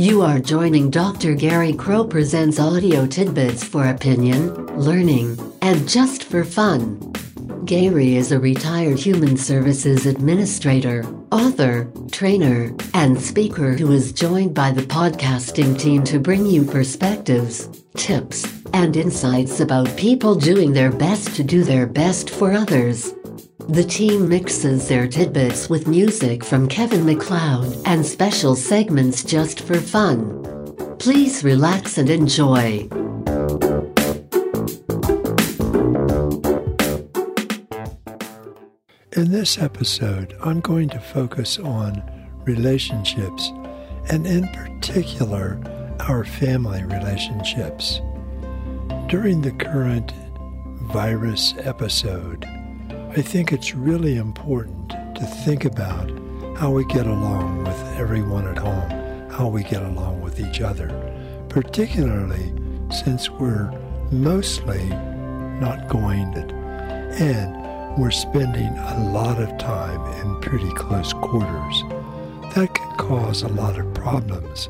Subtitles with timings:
[0.00, 1.34] You are joining Dr.
[1.34, 7.00] Gary Crow Presents audio tidbits for opinion, learning, and just for fun.
[7.64, 14.70] Gary is a retired human services administrator, author, trainer, and speaker who is joined by
[14.70, 21.34] the podcasting team to bring you perspectives, tips, and insights about people doing their best
[21.34, 23.14] to do their best for others.
[23.68, 29.78] The team mixes their tidbits with music from Kevin MacLeod and special segments just for
[29.78, 30.42] fun.
[30.98, 32.88] Please relax and enjoy.
[39.12, 42.02] In this episode, I'm going to focus on
[42.46, 43.52] relationships,
[44.08, 45.60] and in particular,
[46.08, 48.00] our family relationships.
[49.08, 50.14] During the current
[50.90, 52.46] virus episode,
[53.18, 56.08] I think it's really important to think about
[56.56, 60.88] how we get along with everyone at home, how we get along with each other,
[61.48, 62.52] particularly
[62.92, 63.72] since we're
[64.12, 64.84] mostly
[65.58, 66.54] not going to,
[67.18, 71.82] and we're spending a lot of time in pretty close quarters.
[72.54, 74.68] That can cause a lot of problems,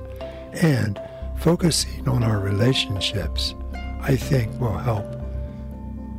[0.63, 0.99] and
[1.37, 5.05] focusing on our relationships, I think, will help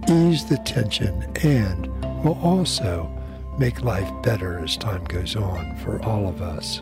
[0.07, 3.09] ease the tension and will also
[3.57, 6.81] make life better as time goes on for all of us.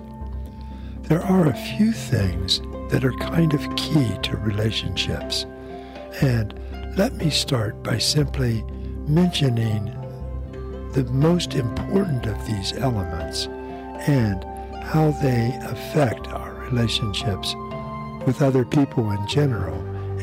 [1.01, 5.45] There are a few things that are kind of key to relationships,
[6.21, 6.53] and
[6.97, 8.63] let me start by simply
[9.07, 9.85] mentioning
[10.93, 13.47] the most important of these elements
[14.07, 14.43] and
[14.83, 17.55] how they affect our relationships
[18.25, 19.79] with other people in general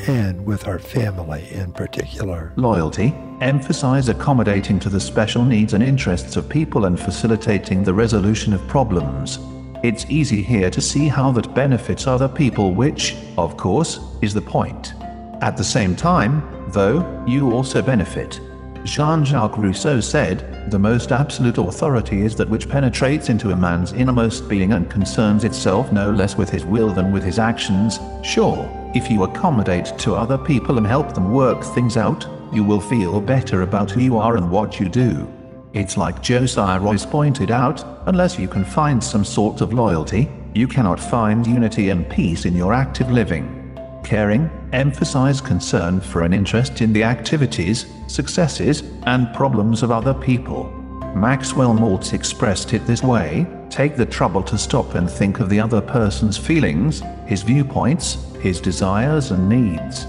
[0.07, 2.51] and with our family in particular.
[2.55, 3.15] Loyalty.
[3.41, 8.65] Emphasize accommodating to the special needs and interests of people and facilitating the resolution of
[8.67, 9.39] problems.
[9.83, 14.41] It's easy here to see how that benefits other people, which, of course, is the
[14.41, 14.93] point.
[15.41, 18.39] At the same time, though, you also benefit.
[18.85, 23.91] Jean Jacques Rousseau said, The most absolute authority is that which penetrates into a man's
[23.91, 27.99] innermost being and concerns itself no less with his will than with his actions.
[28.23, 32.25] Sure, if you accommodate to other people and help them work things out,
[32.55, 35.31] you will feel better about who you are and what you do.
[35.73, 40.67] It's like Josiah Royce pointed out, unless you can find some sort of loyalty, you
[40.67, 43.61] cannot find unity and peace in your active living.
[44.05, 50.71] Caring, emphasize concern for an interest in the activities, successes, and problems of other people.
[51.13, 55.59] Maxwell Maltz expressed it this way take the trouble to stop and think of the
[55.59, 60.05] other person's feelings, his viewpoints, his desires and needs.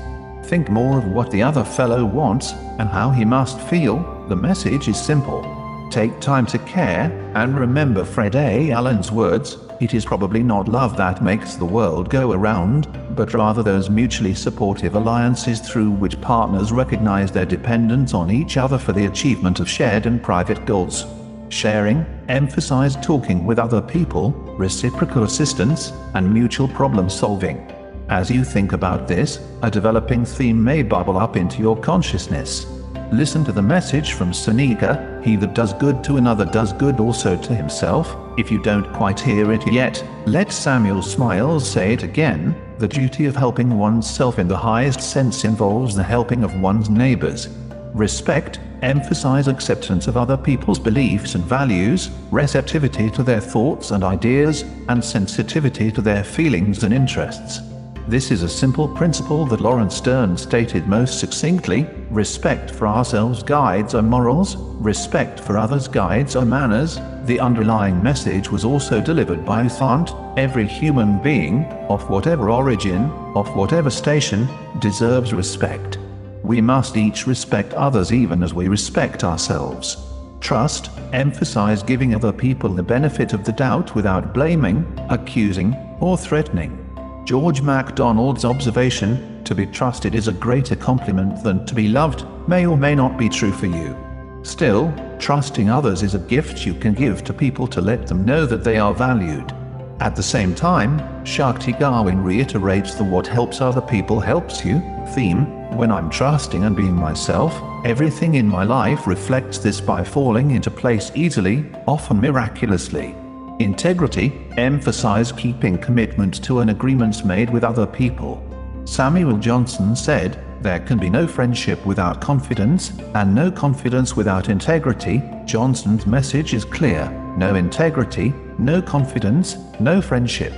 [0.47, 3.99] Think more of what the other fellow wants and how he must feel.
[4.29, 5.43] The message is simple.
[5.91, 8.71] Take time to care, and remember Fred A.
[8.71, 13.63] Allen's words it is probably not love that makes the world go around, but rather
[13.63, 19.05] those mutually supportive alliances through which partners recognize their dependence on each other for the
[19.05, 21.05] achievement of shared and private goals.
[21.51, 27.76] Sharing, emphasize talking with other people, reciprocal assistance, and mutual problem solving.
[28.09, 32.65] As you think about this, a developing theme may bubble up into your consciousness.
[33.13, 37.37] Listen to the message from Seneca He that does good to another does good also
[37.37, 38.17] to himself.
[38.39, 42.55] If you don't quite hear it yet, let Samuel Smiles say it again.
[42.79, 47.49] The duty of helping oneself in the highest sense involves the helping of one's neighbors.
[47.93, 54.63] Respect, emphasize acceptance of other people's beliefs and values, receptivity to their thoughts and ideas,
[54.89, 57.61] and sensitivity to their feelings and interests.
[58.09, 63.97] This is a simple principle that Laurence Sterne stated most succinctly respect for ourselves guides
[63.97, 67.01] our morals, respect for others guides our manners.
[67.25, 73.53] The underlying message was also delivered by Thant every human being, of whatever origin, of
[73.57, 74.47] whatever station,
[74.79, 75.99] deserves respect.
[76.45, 79.97] We must each respect others even as we respect ourselves.
[80.39, 86.86] Trust, emphasize giving other people the benefit of the doubt without blaming, accusing, or threatening.
[87.27, 92.67] George MacDonald's observation, to be trusted is a greater compliment than to be loved, may
[92.67, 93.97] or may not be true for you.
[94.45, 98.47] Still, trusting others is a gift you can give to people to let them know
[98.47, 99.53] that they are valued.
[99.99, 104.81] At the same time, Shakti Gawain reiterates the what helps other people helps you
[105.13, 105.47] theme.
[105.77, 110.71] When I'm trusting and being myself, everything in my life reflects this by falling into
[110.71, 113.17] place easily, often miraculously.
[113.59, 118.43] Integrity, emphasize keeping commitment to an agreements made with other people.
[118.85, 125.23] Samuel Johnson said, there can be no friendship without confidence, and no confidence without integrity.
[125.45, 127.09] Johnson's message is clear
[127.39, 130.53] no integrity, no confidence, no friendship.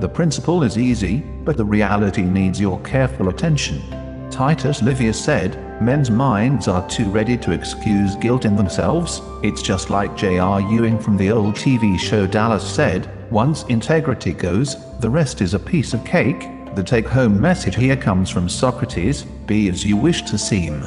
[0.00, 3.82] The principle is easy, but the reality needs your careful attention.
[4.30, 9.22] Titus Livius said, Men's minds are too ready to excuse guilt in themselves.
[9.44, 10.60] It's just like J.R.
[10.60, 15.58] Ewing from the old TV show Dallas said, once integrity goes, the rest is a
[15.58, 16.48] piece of cake.
[16.74, 20.84] The take home message here comes from Socrates be as you wish to seem.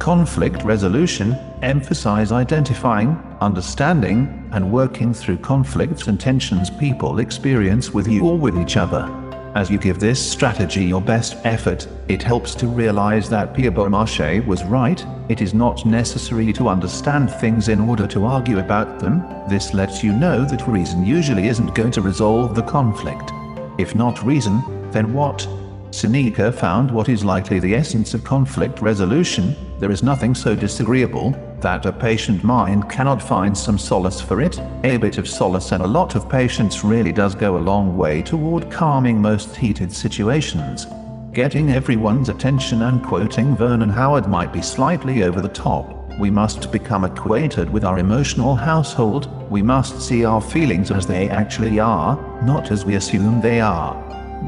[0.00, 3.10] Conflict resolution emphasize identifying,
[3.40, 9.21] understanding, and working through conflicts and tensions people experience with you or with each other.
[9.54, 14.46] As you give this strategy your best effort, it helps to realize that Pierre Beaumarchais
[14.46, 19.22] was right, it is not necessary to understand things in order to argue about them,
[19.50, 23.30] this lets you know that reason usually isn't going to resolve the conflict.
[23.78, 25.46] If not reason, then what?
[25.90, 31.34] Seneca found what is likely the essence of conflict resolution, there is nothing so disagreeable,
[31.62, 35.82] that a patient mind cannot find some solace for it, a bit of solace and
[35.82, 40.86] a lot of patience really does go a long way toward calming most heated situations.
[41.32, 45.98] Getting everyone's attention and quoting Vernon Howard might be slightly over the top.
[46.18, 51.30] We must become acquainted with our emotional household, we must see our feelings as they
[51.30, 53.96] actually are, not as we assume they are.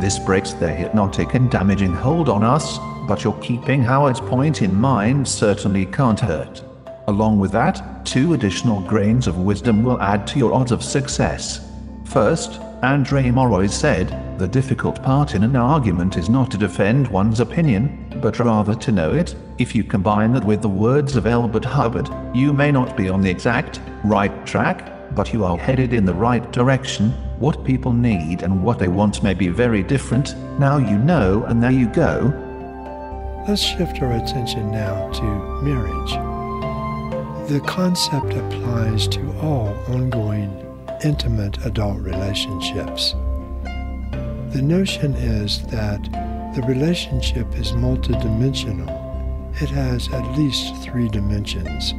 [0.01, 4.75] This breaks their hypnotic and damaging hold on us, but your keeping Howard's point in
[4.75, 6.63] mind certainly can't hurt.
[7.07, 11.71] Along with that, two additional grains of wisdom will add to your odds of success.
[12.05, 17.41] First, Andre Maurois said, the difficult part in an argument is not to defend one's
[17.41, 19.35] opinion, but rather to know it.
[19.59, 23.21] If you combine that with the words of Elbert Hubbard, you may not be on
[23.21, 27.11] the exact right track, but you are headed in the right direction.
[27.39, 30.35] What people need and what they want may be very different.
[30.59, 32.33] Now you know, and there you go.
[33.47, 35.23] Let's shift our attention now to
[35.63, 36.34] marriage.
[37.49, 40.51] The concept applies to all ongoing,
[41.05, 43.13] intimate adult relationships.
[44.53, 46.03] The notion is that
[46.55, 48.91] the relationship is multidimensional.
[49.63, 51.95] It has at least three dimensions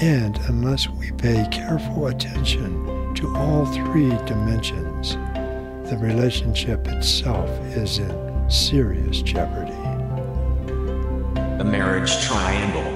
[0.00, 5.14] and unless we pay careful attention to all three dimensions,
[5.88, 9.72] the relationship itself is in serious jeopardy.
[11.56, 12.95] The marriage triangle.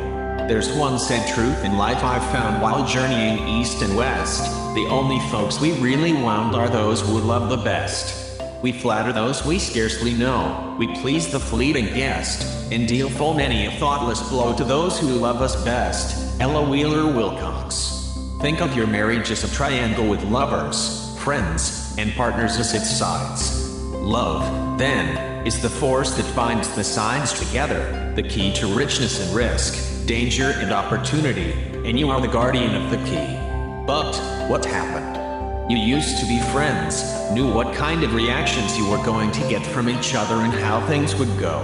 [0.50, 4.42] There's one said truth in life I've found while journeying east and west.
[4.74, 8.42] The only folks we really wound are those we love the best.
[8.60, 10.74] We flatter those we scarcely know.
[10.76, 15.06] We please the fleeting guest, and deal full many a thoughtless blow to those who
[15.06, 16.40] love us best.
[16.40, 18.12] Ella Wheeler Wilcox.
[18.40, 23.72] Think of your marriage as a triangle with lovers, friends, and partners as its sides.
[23.92, 29.32] Love, then, is the force that binds the sides together, the key to richness and
[29.32, 31.52] risk, danger and opportunity,
[31.88, 33.38] and you are the guardian of the key.
[33.86, 34.12] But,
[34.48, 35.70] what happened?
[35.70, 39.64] You used to be friends, knew what kind of reactions you were going to get
[39.64, 41.62] from each other and how things would go.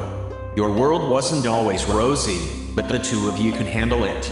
[0.55, 2.39] Your world wasn't always rosy,
[2.77, 4.27] but the two of you could handle it.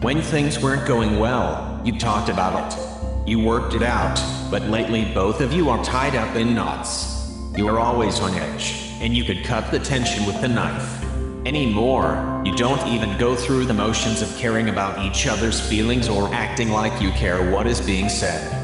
[0.00, 3.28] When things weren't going well, you talked about it.
[3.28, 4.20] You worked it out,
[4.50, 7.30] but lately both of you are tied up in knots.
[7.56, 11.09] You are always on edge, and you could cut the tension with the knife.
[11.46, 16.28] Anymore, you don't even go through the motions of caring about each other's feelings or
[16.34, 18.58] acting like you care what is being said.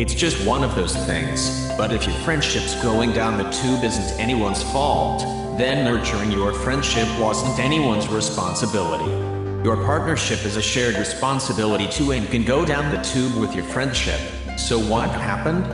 [0.00, 4.18] It's just one of those things, but if your friendship's going down the tube isn't
[4.18, 5.20] anyone's fault,
[5.58, 9.10] then nurturing your friendship wasn't anyone's responsibility.
[9.62, 13.64] Your partnership is a shared responsibility too and can go down the tube with your
[13.64, 14.20] friendship.
[14.56, 15.66] So what happened?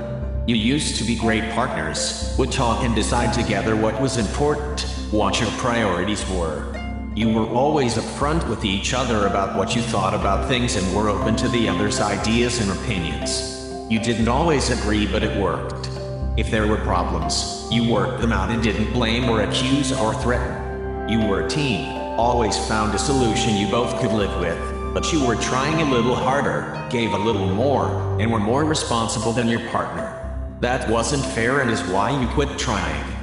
[0.49, 5.41] You used to be great partners, would talk and decide together what was important, what
[5.41, 6.71] your priorities were.
[7.15, 11.09] You were always upfront with each other about what you thought about things and were
[11.09, 13.73] open to the other's ideas and opinions.
[13.91, 15.89] You didn't always agree, but it worked.
[16.37, 21.09] If there were problems, you worked them out and didn't blame or accuse or threaten.
[21.09, 21.89] You were a team,
[22.19, 26.15] always found a solution you both could live with, but you were trying a little
[26.15, 27.89] harder, gave a little more,
[28.21, 30.15] and were more responsible than your partner.
[30.61, 33.18] That wasn't fair and is why you quit trying.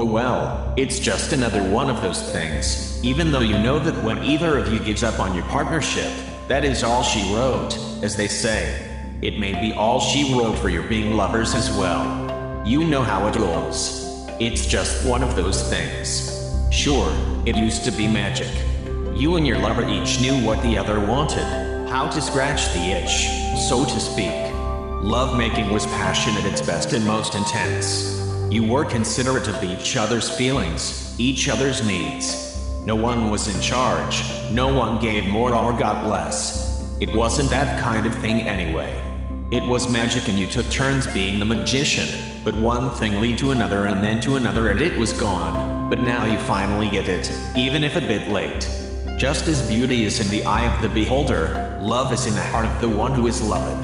[0.00, 4.22] Oh well, it's just another one of those things, even though you know that when
[4.22, 6.12] either of you gives up on your partnership,
[6.46, 8.80] that is all she wrote, as they say.
[9.22, 12.64] It may be all she wrote for your being lovers as well.
[12.64, 14.24] You know how it goes.
[14.38, 16.30] It's just one of those things.
[16.70, 17.12] Sure,
[17.44, 18.54] it used to be magic.
[19.16, 23.26] You and your lover each knew what the other wanted, how to scratch the itch,
[23.68, 24.52] so to speak.
[25.02, 28.17] Lovemaking was passion at its best and most intense.
[28.50, 32.58] You were considerate of each other's feelings, each other's needs.
[32.86, 36.82] No one was in charge, no one gave more or got less.
[36.98, 38.98] It wasn't that kind of thing anyway.
[39.50, 42.08] It was magic and you took turns being the magician,
[42.42, 45.90] But one thing lead to another and then to another and it was gone.
[45.90, 48.66] But now you finally get it, even if a bit late.
[49.18, 52.64] Just as beauty is in the eye of the beholder, love is in the heart
[52.64, 53.82] of the one who is loved.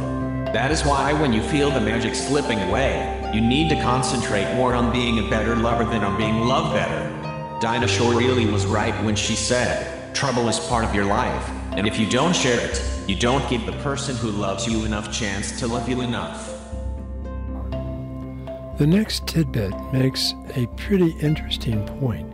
[0.55, 4.75] That is why when you feel the magic slipping away, you need to concentrate more
[4.75, 7.11] on being a better lover than on being loved better.
[7.61, 11.85] Dinah Shore really was right when she said, trouble is part of your life, and
[11.85, 15.59] if you don't share it, you don't give the person who loves you enough chance
[15.59, 16.53] to love you enough.
[18.79, 22.33] The next tidbit makes a pretty interesting point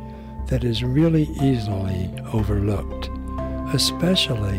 [0.49, 3.09] that is really easily overlooked,
[3.75, 4.59] especially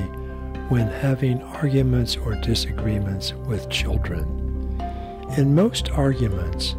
[0.70, 4.41] when having arguments or disagreements with children.
[5.38, 6.76] In most arguments,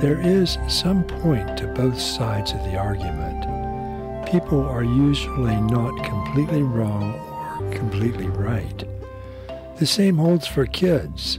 [0.00, 3.44] there is some point to both sides of the argument.
[4.30, 8.84] People are usually not completely wrong or completely right.
[9.78, 11.38] The same holds for kids.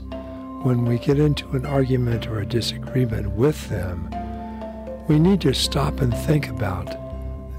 [0.62, 4.08] When we get into an argument or a disagreement with them,
[5.08, 6.96] we need to stop and think about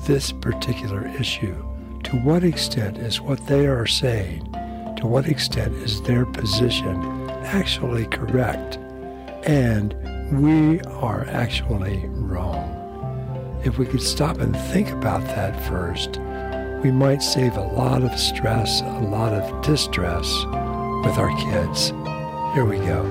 [0.05, 1.55] this particular issue?
[2.03, 4.43] To what extent is what they are saying,
[4.97, 8.77] to what extent is their position actually correct?
[9.45, 9.93] And
[10.31, 12.79] we are actually wrong.
[13.63, 16.19] If we could stop and think about that first,
[16.83, 20.27] we might save a lot of stress, a lot of distress
[21.05, 21.89] with our kids.
[22.53, 23.03] Here we go.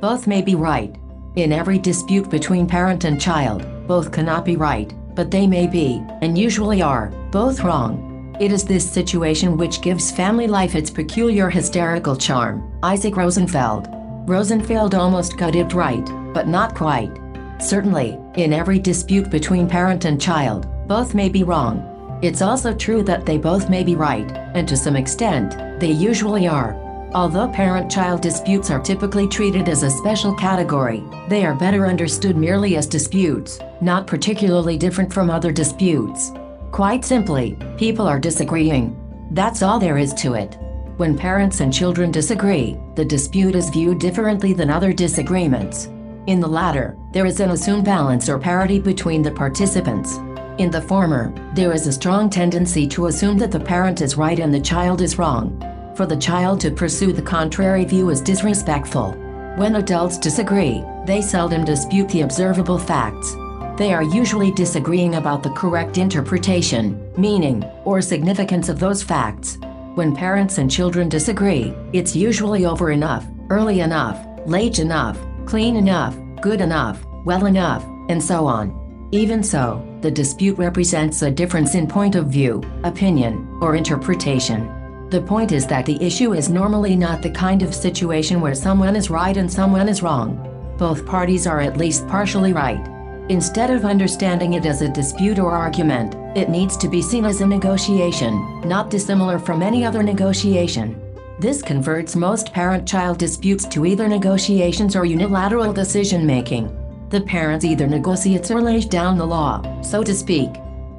[0.00, 0.94] Both may be right.
[1.36, 6.00] In every dispute between parent and child, both cannot be right but they may be,
[6.22, 8.36] and usually are, both wrong.
[8.38, 12.62] It is this situation which gives family life its peculiar hysterical charm.
[12.84, 13.97] Isaac Rosenfeld.
[14.28, 16.04] Rosenfeld almost got it right,
[16.34, 17.10] but not quite.
[17.58, 22.18] Certainly, in every dispute between parent and child, both may be wrong.
[22.22, 26.46] It's also true that they both may be right, and to some extent, they usually
[26.46, 26.74] are.
[27.14, 32.76] Although parent-child disputes are typically treated as a special category, they are better understood merely
[32.76, 36.32] as disputes, not particularly different from other disputes.
[36.70, 38.94] Quite simply, people are disagreeing.
[39.30, 40.58] That's all there is to it.
[40.98, 45.86] When parents and children disagree, the dispute is viewed differently than other disagreements.
[46.26, 50.16] In the latter, there is an assumed balance or parity between the participants.
[50.58, 54.40] In the former, there is a strong tendency to assume that the parent is right
[54.40, 55.62] and the child is wrong.
[55.94, 59.12] For the child to pursue the contrary view is disrespectful.
[59.54, 63.36] When adults disagree, they seldom dispute the observable facts.
[63.76, 69.58] They are usually disagreeing about the correct interpretation, meaning, or significance of those facts.
[69.98, 76.16] When parents and children disagree, it's usually over enough, early enough, late enough, clean enough,
[76.40, 79.08] good enough, well enough, and so on.
[79.10, 85.08] Even so, the dispute represents a difference in point of view, opinion, or interpretation.
[85.10, 88.94] The point is that the issue is normally not the kind of situation where someone
[88.94, 90.38] is right and someone is wrong.
[90.78, 92.86] Both parties are at least partially right.
[93.28, 97.42] Instead of understanding it as a dispute or argument, it needs to be seen as
[97.42, 100.98] a negotiation, not dissimilar from any other negotiation.
[101.38, 106.74] This converts most parent-child disputes to either negotiations or unilateral decision-making.
[107.10, 110.48] The parents either negotiates or lays down the law, so to speak.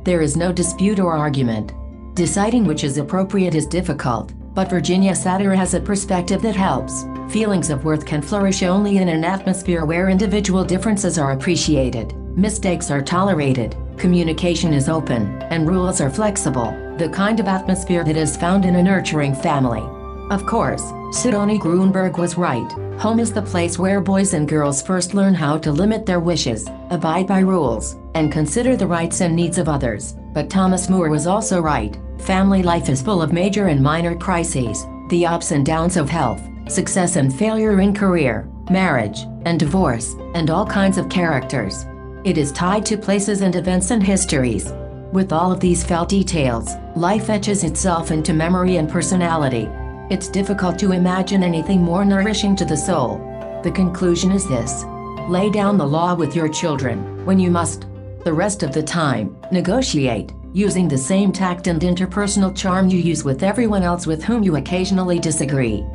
[0.03, 1.73] There is no dispute or argument.
[2.13, 7.05] Deciding which is appropriate is difficult, but Virginia Satir has a perspective that helps.
[7.31, 12.91] Feelings of worth can flourish only in an atmosphere where individual differences are appreciated, mistakes
[12.91, 18.37] are tolerated, communication is open, and rules are flexible, the kind of atmosphere that is
[18.37, 19.81] found in a nurturing family.
[20.29, 22.71] Of course, Sidonie Gruenberg was right.
[22.99, 26.67] Home is the place where boys and girls first learn how to limit their wishes,
[26.91, 30.15] abide by rules, and consider the rights and needs of others.
[30.33, 31.97] But Thomas Moore was also right.
[32.19, 36.41] Family life is full of major and minor crises, the ups and downs of health,
[36.67, 41.85] success and failure in career, marriage, and divorce, and all kinds of characters.
[42.25, 44.73] It is tied to places and events and histories.
[45.13, 49.69] With all of these felt details, life etches itself into memory and personality.
[50.09, 53.19] It's difficult to imagine anything more nourishing to the soul.
[53.63, 54.83] The conclusion is this
[55.29, 57.85] lay down the law with your children when you must.
[58.25, 63.23] The rest of the time, negotiate using the same tact and interpersonal charm you use
[63.23, 65.85] with everyone else with whom you occasionally disagree.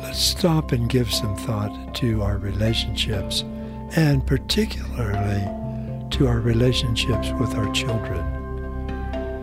[0.00, 3.44] Let's stop and give some thought to our relationships,
[3.96, 5.42] and particularly
[6.10, 8.22] to our relationships with our children.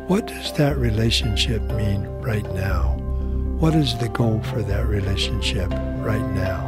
[0.08, 2.98] What does that relationship mean right now?
[3.60, 6.68] What is the goal for that relationship right now?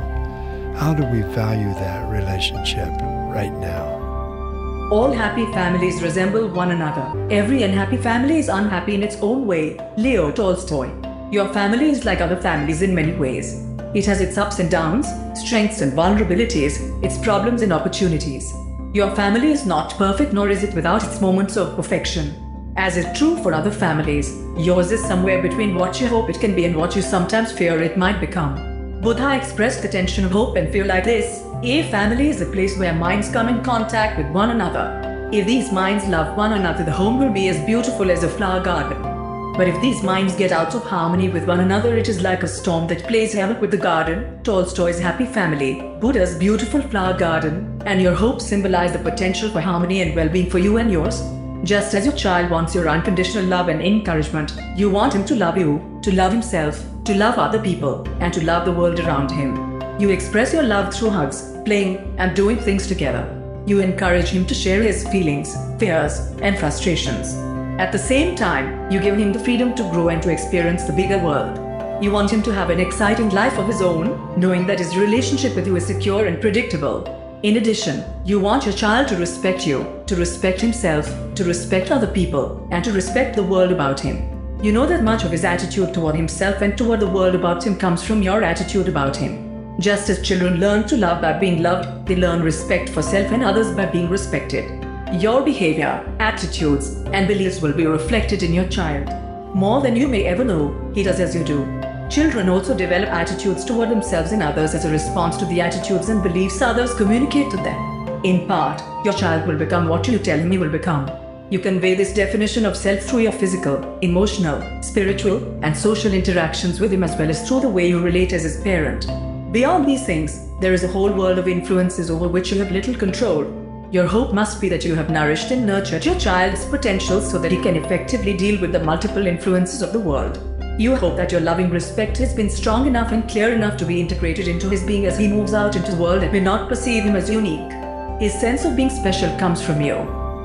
[0.77, 2.89] How do we value that relationship
[3.33, 4.89] right now?
[4.91, 7.27] All happy families resemble one another.
[7.29, 9.77] Every unhappy family is unhappy in its own way.
[9.97, 10.89] Leo Tolstoy.
[11.31, 13.72] Your family is like other families in many ways.
[13.93, 15.07] It has its ups and downs,
[15.39, 18.51] strengths and vulnerabilities, its problems and opportunities.
[18.91, 22.73] Your family is not perfect nor is it without its moments of perfection.
[22.75, 26.55] As is true for other families, yours is somewhere between what you hope it can
[26.55, 29.00] be and what you sometimes fear it might become.
[29.00, 32.77] Buddha expressed the tension of hope and fear like this A family is a place
[32.79, 35.29] where minds come in contact with one another.
[35.31, 38.63] If these minds love one another, the home will be as beautiful as a flower
[38.63, 39.12] garden.
[39.55, 42.48] But if these minds get out of harmony with one another, it is like a
[42.48, 44.41] storm that plays havoc with the garden.
[44.43, 50.01] Tolstoy's Happy Family, Buddha's beautiful flower garden, and your hopes symbolize the potential for harmony
[50.01, 51.22] and well being for you and yours.
[51.63, 55.55] Just as your child wants your unconditional love and encouragement, you want him to love
[55.55, 59.79] you, to love himself, to love other people, and to love the world around him.
[60.00, 63.24] You express your love through hugs, playing, and doing things together.
[63.67, 67.52] You encourage him to share his feelings, fears, and frustrations.
[67.79, 70.93] At the same time, you give him the freedom to grow and to experience the
[70.93, 71.57] bigger world.
[72.03, 75.55] You want him to have an exciting life of his own, knowing that his relationship
[75.55, 80.01] with you is secure and predictable, in addition, you want your child to respect you,
[80.05, 84.29] to respect himself, to respect other people, and to respect the world about him.
[84.63, 87.75] You know that much of his attitude toward himself and toward the world about him
[87.75, 89.75] comes from your attitude about him.
[89.77, 93.43] Just as children learn to love by being loved, they learn respect for self and
[93.43, 94.87] others by being respected.
[95.20, 99.08] Your behavior, attitudes, and beliefs will be reflected in your child.
[99.55, 101.65] More than you may ever know, he does as you do.
[102.10, 106.24] Children also develop attitudes toward themselves and others as a response to the attitudes and
[106.24, 108.24] beliefs others communicate to them.
[108.24, 111.08] In part, your child will become what you tell him he will become.
[111.51, 116.91] You convey this definition of self through your physical, emotional, spiritual, and social interactions with
[116.91, 119.05] him as well as through the way you relate as his parent.
[119.53, 122.96] Beyond these things, there is a whole world of influences over which you have little
[122.96, 123.62] control.
[123.93, 127.51] Your hope must be that you have nourished and nurtured your child's potential so that
[127.51, 130.39] he can effectively deal with the multiple influences of the world.
[130.79, 134.01] You hope that your loving respect has been strong enough and clear enough to be
[134.01, 137.03] integrated into his being as he moves out into the world and may not perceive
[137.03, 137.71] him as unique.
[138.19, 139.93] His sense of being special comes from you.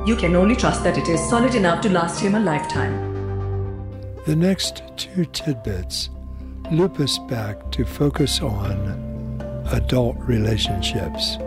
[0.06, 2.92] You can only trust that it is solid enough to last him a lifetime.
[4.26, 6.11] The next two tidbits
[6.70, 8.76] loop us back to focus on
[9.72, 11.38] adult relationships.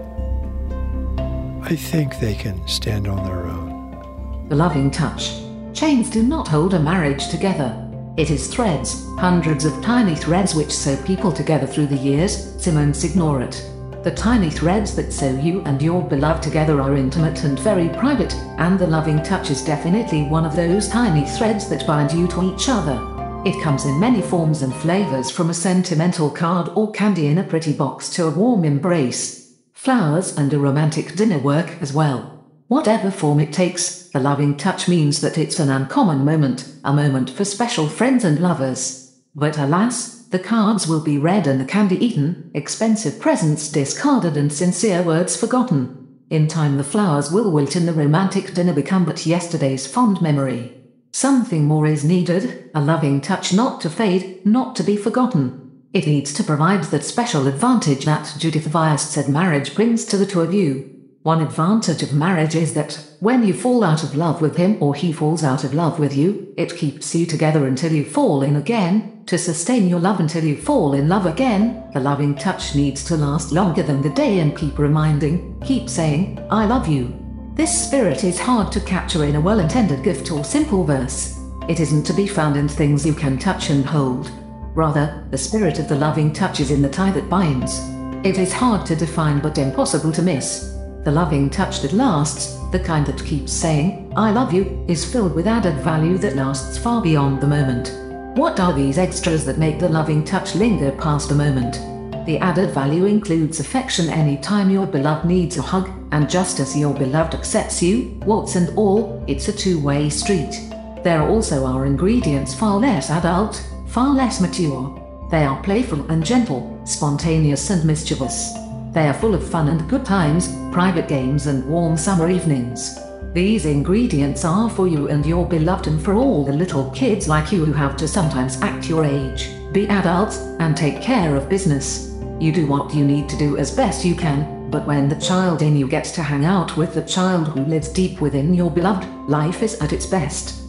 [1.64, 4.46] I think they can stand on their own.
[4.50, 5.40] The loving touch.
[5.74, 7.78] Chains do not hold a marriage together.
[8.18, 12.92] It is threads, hundreds of tiny threads which sew people together through the years, Simone
[12.92, 13.64] Signoret.
[14.04, 18.34] The tiny threads that sew you and your beloved together are intimate and very private,
[18.58, 22.54] and the loving touch is definitely one of those tiny threads that bind you to
[22.54, 23.00] each other.
[23.46, 27.44] It comes in many forms and flavors from a sentimental card or candy in a
[27.44, 29.41] pretty box to a warm embrace.
[29.82, 32.46] Flowers and a romantic dinner work as well.
[32.68, 37.32] Whatever form it takes, the loving touch means that it's an uncommon moment, a moment
[37.32, 39.20] for special friends and lovers.
[39.34, 44.54] But alas, the cards will be read and the candy eaten, expensive presents discarded and
[44.54, 46.20] sincere words forgotten.
[46.30, 50.78] In time the flowers will wilt and the romantic dinner become but yesterday's fond memory.
[51.12, 55.71] Something more is needed, a loving touch not to fade, not to be forgotten.
[55.94, 60.26] It needs to provide that special advantage that Judith Viorst said marriage brings to the
[60.26, 60.90] two of you.
[61.24, 64.96] One advantage of marriage is that when you fall out of love with him or
[64.96, 68.56] he falls out of love with you, it keeps you together until you fall in
[68.56, 69.24] again.
[69.26, 73.18] To sustain your love until you fall in love again, the loving touch needs to
[73.18, 77.14] last longer than the day and keep reminding, keep saying, I love you.
[77.54, 81.38] This spirit is hard to capture in a well intended gift or simple verse.
[81.68, 84.32] It isn't to be found in things you can touch and hold.
[84.74, 87.80] Rather, the spirit of the loving touch is in the tie that binds.
[88.26, 90.78] It is hard to define but impossible to miss.
[91.04, 95.34] The loving touch that lasts, the kind that keeps saying, I love you, is filled
[95.34, 97.92] with added value that lasts far beyond the moment.
[98.38, 101.80] What are these extras that make the loving touch linger past the moment?
[102.26, 106.94] The added value includes affection anytime your beloved needs a hug, and just as your
[106.94, 110.70] beloved accepts you, warts and all, it's a two way street.
[111.04, 114.98] There also are ingredients far less adult, far less mature.
[115.30, 118.54] They are playful and gentle, spontaneous and mischievous.
[118.94, 122.98] They are full of fun and good times, private games, and warm summer evenings.
[123.34, 127.52] These ingredients are for you and your beloved, and for all the little kids like
[127.52, 132.16] you who have to sometimes act your age, be adults, and take care of business.
[132.40, 135.62] You do what you need to do as best you can, but when the child
[135.62, 139.06] in you gets to hang out with the child who lives deep within your beloved,
[139.28, 140.61] life is at its best.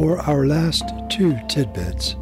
[0.00, 2.16] For our last two tidbits,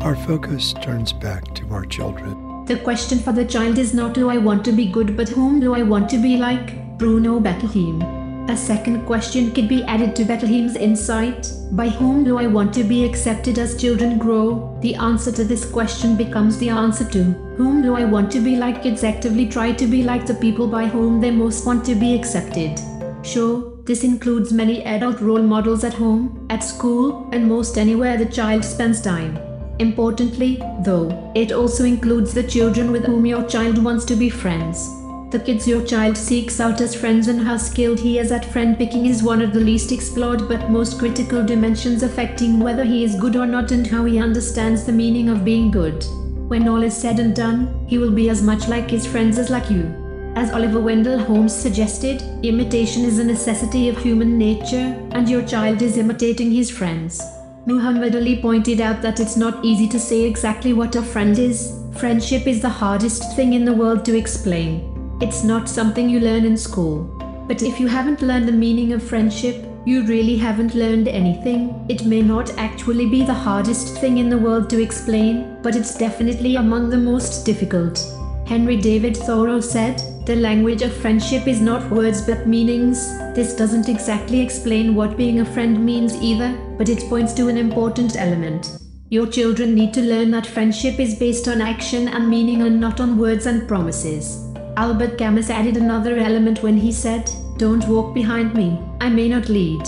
[0.00, 2.64] our focus turns back to our children.
[2.64, 5.60] The question for the child is not do I want to be good but whom
[5.60, 6.96] do I want to be like?
[6.96, 8.48] Bruno Bettelheim.
[8.48, 12.84] A second question can be added to Bettelheim's insight By whom do I want to
[12.84, 14.78] be accepted as children grow?
[14.80, 17.22] The answer to this question becomes the answer to
[17.58, 18.82] whom do I want to be like?
[18.82, 22.14] Kids actively try to be like the people by whom they most want to be
[22.14, 22.80] accepted.
[23.22, 28.24] Sure, this includes many adult role models at home, at school, and most anywhere the
[28.24, 29.36] child spends time.
[29.80, 34.88] Importantly, though, it also includes the children with whom your child wants to be friends.
[35.32, 38.78] The kids your child seeks out as friends and how skilled he is at friend
[38.78, 43.16] picking is one of the least explored but most critical dimensions affecting whether he is
[43.16, 46.04] good or not and how he understands the meaning of being good.
[46.46, 49.50] When all is said and done, he will be as much like his friends as
[49.50, 49.99] like you.
[50.40, 55.82] As Oliver Wendell Holmes suggested, imitation is a necessity of human nature, and your child
[55.82, 57.20] is imitating his friends.
[57.66, 61.78] Muhammad Ali pointed out that it's not easy to say exactly what a friend is.
[61.98, 65.18] Friendship is the hardest thing in the world to explain.
[65.20, 67.04] It's not something you learn in school.
[67.46, 71.84] But if you haven't learned the meaning of friendship, you really haven't learned anything.
[71.90, 75.98] It may not actually be the hardest thing in the world to explain, but it's
[75.98, 78.00] definitely among the most difficult.
[78.46, 83.08] Henry David Thoreau said, The language of friendship is not words but meanings.
[83.34, 87.56] This doesn't exactly explain what being a friend means either, but it points to an
[87.56, 88.78] important element.
[89.08, 93.00] Your children need to learn that friendship is based on action and meaning and not
[93.00, 94.46] on words and promises.
[94.76, 99.48] Albert Camus added another element when he said, Don't walk behind me, I may not
[99.48, 99.82] lead.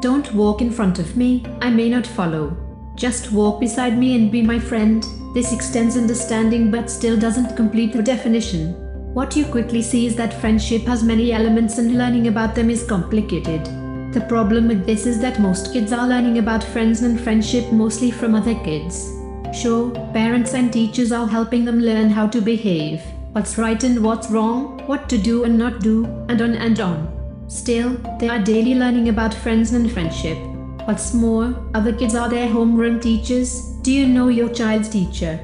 [0.00, 2.56] Don't walk in front of me, I may not follow.
[2.96, 5.04] Just walk beside me and be my friend.
[5.34, 8.83] This extends understanding but still doesn't complete the definition.
[9.14, 12.82] What you quickly see is that friendship has many elements and learning about them is
[12.84, 13.64] complicated.
[14.12, 18.10] The problem with this is that most kids are learning about friends and friendship mostly
[18.10, 19.12] from other kids.
[19.52, 24.30] Sure, parents and teachers are helping them learn how to behave what's right and what's
[24.30, 27.44] wrong, what to do and not do, and on and on.
[27.46, 30.38] Still, they are daily learning about friends and friendship.
[30.86, 33.60] What's more, other kids are their homeroom teachers.
[33.82, 35.38] Do you know your child's teacher?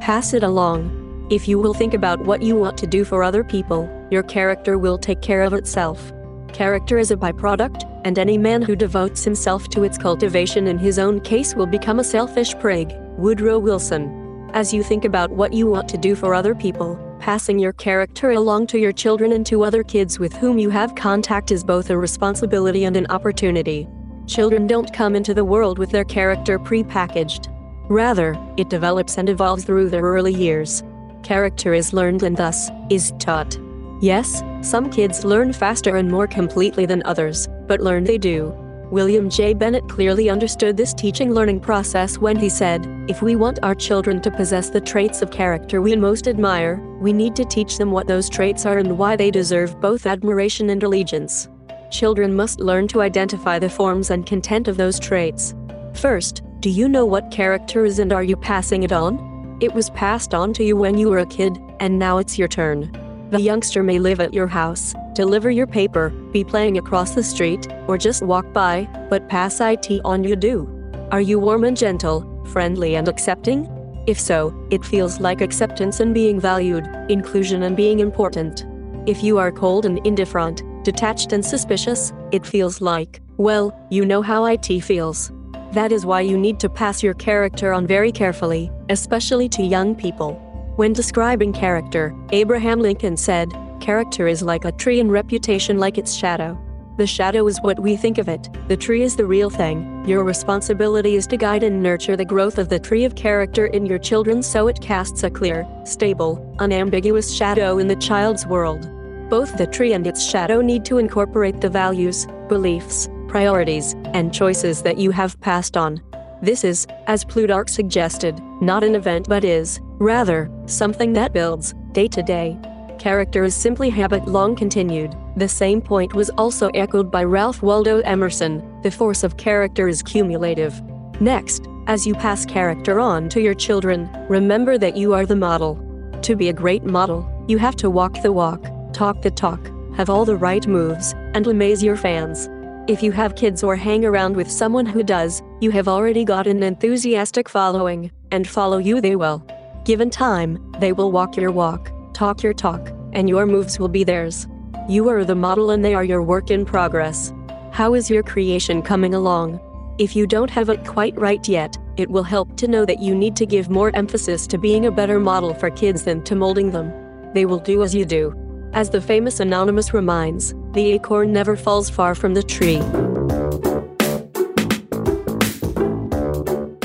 [0.00, 1.03] Pass it along.
[1.30, 4.76] If you will think about what you want to do for other people, your character
[4.76, 6.12] will take care of itself.
[6.52, 10.98] Character is a byproduct, and any man who devotes himself to its cultivation in his
[10.98, 12.92] own case will become a selfish prig.
[13.16, 14.50] Woodrow Wilson.
[14.52, 18.32] As you think about what you want to do for other people, passing your character
[18.32, 21.88] along to your children and to other kids with whom you have contact is both
[21.88, 23.88] a responsibility and an opportunity.
[24.26, 27.48] Children don't come into the world with their character pre-packaged.
[27.88, 30.82] Rather, it develops and evolves through their early years.
[31.24, 33.58] Character is learned and thus, is taught.
[34.02, 38.54] Yes, some kids learn faster and more completely than others, but learn they do.
[38.90, 39.54] William J.
[39.54, 44.20] Bennett clearly understood this teaching learning process when he said, If we want our children
[44.20, 48.06] to possess the traits of character we most admire, we need to teach them what
[48.06, 51.48] those traits are and why they deserve both admiration and allegiance.
[51.90, 55.54] Children must learn to identify the forms and content of those traits.
[55.94, 59.33] First, do you know what character is and are you passing it on?
[59.60, 62.48] It was passed on to you when you were a kid, and now it's your
[62.48, 62.90] turn.
[63.30, 67.68] The youngster may live at your house, deliver your paper, be playing across the street,
[67.86, 70.68] or just walk by, but pass IT on you do.
[71.12, 73.68] Are you warm and gentle, friendly and accepting?
[74.06, 78.66] If so, it feels like acceptance and being valued, inclusion and being important.
[79.06, 84.20] If you are cold and indifferent, detached and suspicious, it feels like, well, you know
[84.20, 85.30] how IT feels.
[85.74, 89.96] That is why you need to pass your character on very carefully, especially to young
[89.96, 90.34] people.
[90.76, 96.14] When describing character, Abraham Lincoln said, Character is like a tree and reputation like its
[96.14, 96.56] shadow.
[96.96, 100.04] The shadow is what we think of it, the tree is the real thing.
[100.06, 103.84] Your responsibility is to guide and nurture the growth of the tree of character in
[103.84, 108.88] your children so it casts a clear, stable, unambiguous shadow in the child's world.
[109.28, 114.80] Both the tree and its shadow need to incorporate the values, beliefs, priorities, and choices
[114.80, 116.00] that you have passed on.
[116.40, 122.06] This is, as Plutarch suggested, not an event but is, rather, something that builds, day
[122.06, 122.56] to day,
[122.96, 125.16] character is simply habit long continued.
[125.36, 130.00] The same point was also echoed by Ralph Waldo Emerson the force of character is
[130.00, 130.80] cumulative.
[131.20, 135.74] Next, as you pass character on to your children, remember that you are the model.
[136.22, 140.08] To be a great model, you have to walk the walk, talk the talk, have
[140.08, 142.48] all the right moves, and amaze your fans.
[142.86, 146.46] If you have kids or hang around with someone who does, you have already got
[146.46, 149.42] an enthusiastic following, and follow you they will.
[149.86, 154.04] Given time, they will walk your walk, talk your talk, and your moves will be
[154.04, 154.46] theirs.
[154.86, 157.32] You are the model and they are your work in progress.
[157.72, 159.60] How is your creation coming along?
[159.98, 163.14] If you don't have it quite right yet, it will help to know that you
[163.14, 166.70] need to give more emphasis to being a better model for kids than to molding
[166.70, 166.92] them.
[167.32, 168.43] They will do as you do.
[168.74, 172.80] As the famous Anonymous reminds, the acorn never falls far from the tree.